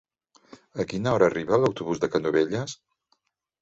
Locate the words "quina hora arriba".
0.93-1.61